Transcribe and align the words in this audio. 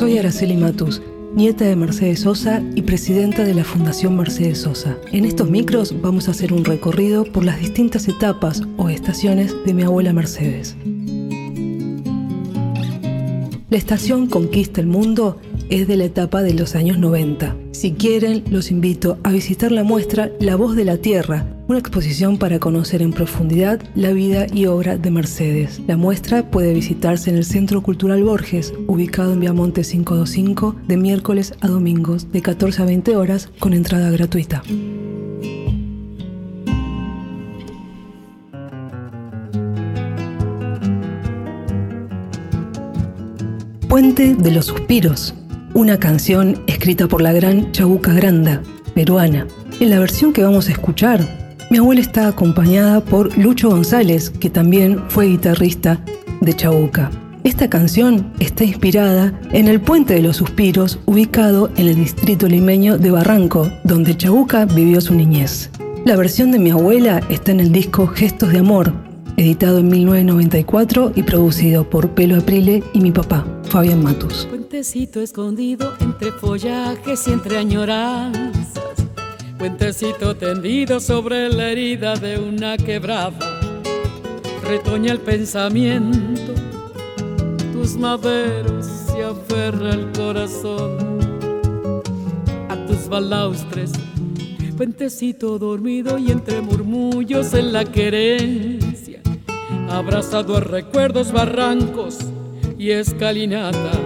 Soy 0.00 0.16
Araceli 0.16 0.56
Matus, 0.56 1.02
nieta 1.34 1.66
de 1.66 1.76
Mercedes 1.76 2.20
Sosa 2.20 2.62
y 2.74 2.80
presidenta 2.80 3.44
de 3.44 3.52
la 3.52 3.64
Fundación 3.64 4.16
Mercedes 4.16 4.62
Sosa. 4.62 4.96
En 5.12 5.26
estos 5.26 5.50
micros 5.50 5.94
vamos 6.00 6.26
a 6.26 6.30
hacer 6.30 6.54
un 6.54 6.64
recorrido 6.64 7.24
por 7.24 7.44
las 7.44 7.60
distintas 7.60 8.08
etapas 8.08 8.62
o 8.78 8.88
estaciones 8.88 9.54
de 9.66 9.74
mi 9.74 9.82
abuela 9.82 10.14
Mercedes. 10.14 10.74
La 13.68 13.76
estación 13.76 14.26
Conquista 14.26 14.80
el 14.80 14.86
Mundo 14.86 15.38
es 15.68 15.86
de 15.86 15.98
la 15.98 16.04
etapa 16.04 16.40
de 16.40 16.54
los 16.54 16.76
años 16.76 16.98
90. 16.98 17.54
Si 17.72 17.92
quieren, 17.92 18.42
los 18.48 18.70
invito 18.70 19.18
a 19.22 19.32
visitar 19.32 19.70
la 19.70 19.84
muestra 19.84 20.30
La 20.40 20.56
Voz 20.56 20.76
de 20.76 20.86
la 20.86 20.96
Tierra, 20.96 21.44
una 21.70 21.78
exposición 21.78 22.36
para 22.36 22.58
conocer 22.58 23.00
en 23.00 23.12
profundidad 23.12 23.80
la 23.94 24.10
vida 24.10 24.48
y 24.52 24.66
obra 24.66 24.98
de 24.98 25.12
Mercedes. 25.12 25.80
La 25.86 25.96
muestra 25.96 26.50
puede 26.50 26.74
visitarse 26.74 27.30
en 27.30 27.36
el 27.36 27.44
Centro 27.44 27.80
Cultural 27.80 28.24
Borges, 28.24 28.74
ubicado 28.88 29.34
en 29.34 29.38
Viamonte 29.38 29.82
525, 29.82 30.74
de 30.88 30.96
miércoles 30.96 31.54
a 31.60 31.68
domingos, 31.68 32.32
de 32.32 32.42
14 32.42 32.82
a 32.82 32.86
20 32.86 33.16
horas, 33.16 33.50
con 33.60 33.72
entrada 33.72 34.10
gratuita. 34.10 34.64
Puente 43.88 44.34
de 44.34 44.50
los 44.50 44.66
Suspiros, 44.66 45.34
una 45.74 46.00
canción 46.00 46.64
escrita 46.66 47.06
por 47.06 47.22
la 47.22 47.32
gran 47.32 47.70
Chabuca 47.70 48.12
Granda, 48.12 48.60
peruana. 48.92 49.46
En 49.78 49.90
la 49.90 50.00
versión 50.00 50.32
que 50.32 50.42
vamos 50.42 50.68
a 50.68 50.72
escuchar, 50.72 51.39
mi 51.70 51.78
abuela 51.78 52.00
está 52.00 52.26
acompañada 52.26 53.00
por 53.00 53.38
Lucho 53.38 53.70
González, 53.70 54.30
que 54.30 54.50
también 54.50 55.04
fue 55.08 55.26
guitarrista 55.26 56.04
de 56.40 56.52
Chabuca. 56.52 57.12
Esta 57.44 57.70
canción 57.70 58.32
está 58.40 58.64
inspirada 58.64 59.40
en 59.52 59.68
el 59.68 59.80
Puente 59.80 60.14
de 60.14 60.22
los 60.22 60.36
Suspiros, 60.36 60.98
ubicado 61.06 61.70
en 61.76 61.86
el 61.86 61.94
distrito 61.94 62.48
limeño 62.48 62.98
de 62.98 63.12
Barranco, 63.12 63.70
donde 63.84 64.16
Chabuca 64.16 64.64
vivió 64.64 65.00
su 65.00 65.14
niñez. 65.14 65.70
La 66.04 66.16
versión 66.16 66.50
de 66.50 66.58
mi 66.58 66.70
abuela 66.70 67.20
está 67.28 67.52
en 67.52 67.60
el 67.60 67.70
disco 67.70 68.08
Gestos 68.08 68.52
de 68.52 68.58
Amor, 68.58 68.92
editado 69.36 69.78
en 69.78 69.88
1994 69.88 71.12
y 71.14 71.22
producido 71.22 71.88
por 71.88 72.10
Pelo 72.10 72.36
Aprile 72.36 72.82
y 72.92 73.00
mi 73.00 73.12
papá, 73.12 73.46
Fabián 73.68 74.02
Matus. 74.02 74.46
Puentecito 74.50 75.20
escondido 75.20 75.94
entre 76.00 76.32
follajes 76.32 77.28
y 77.28 77.32
entre 77.32 77.58
añoranzas. 77.58 79.09
Puentecito 79.60 80.34
tendido 80.34 81.00
sobre 81.00 81.50
la 81.50 81.68
herida 81.68 82.16
de 82.16 82.38
una 82.38 82.78
quebrada. 82.78 83.60
Retoña 84.64 85.12
el 85.12 85.20
pensamiento, 85.20 86.54
tus 87.70 87.94
maderos 87.98 88.86
se 88.86 89.22
aferra 89.22 89.90
el 89.90 90.10
corazón 90.12 92.00
a 92.70 92.86
tus 92.86 93.06
balaustres. 93.06 93.92
Puentecito 94.78 95.58
dormido 95.58 96.16
y 96.16 96.30
entre 96.30 96.62
murmullos 96.62 97.52
en 97.52 97.74
la 97.74 97.84
querencia 97.84 99.20
abrazado 99.90 100.56
a 100.56 100.60
recuerdos, 100.60 101.32
barrancos 101.32 102.16
y 102.78 102.92
escalinatas, 102.92 103.98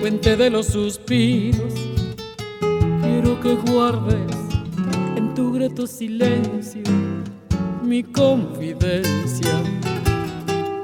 puente 0.00 0.36
de 0.36 0.50
los 0.50 0.66
suspiros. 0.66 1.72
Quiero 3.00 3.40
que 3.40 3.54
guardes 3.70 4.45
silencio 5.86 6.82
mi 7.82 8.02
confidencia. 8.02 9.52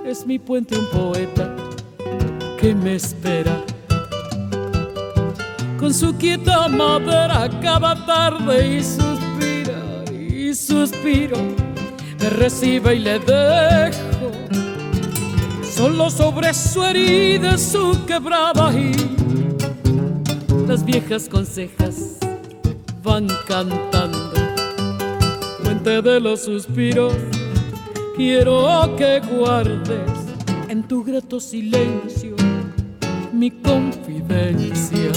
Es 0.04 0.26
mi 0.26 0.38
puente 0.38 0.78
un 0.78 0.86
poeta 0.86 1.54
que 2.60 2.74
me 2.74 2.96
espera. 2.96 3.62
Con 5.78 5.92
su 5.92 6.14
quieta 6.14 6.68
madera 6.68 7.48
cada 7.60 8.06
tarde 8.06 8.76
y 8.76 8.82
suspira 8.82 10.04
y 10.12 10.54
suspiro 10.54 11.38
me 12.20 12.30
recibe 12.30 12.94
y 12.94 12.98
le 13.00 13.18
dejo 13.18 14.30
solo 15.64 16.08
sobre 16.08 16.54
su 16.54 16.84
herida, 16.84 17.58
su 17.58 18.04
quebrada 18.06 18.72
y 18.72 18.92
las 20.68 20.84
viejas 20.84 21.28
consejas 21.28 22.18
van 23.02 23.26
cantando. 23.48 24.21
De 25.84 26.20
los 26.20 26.42
suspiros, 26.42 27.12
quiero 28.14 28.94
que 28.96 29.18
guardes 29.18 30.10
en 30.68 30.86
tu 30.86 31.02
grato 31.02 31.40
silencio 31.40 32.36
mi 33.32 33.50
confidencia. 33.50 35.10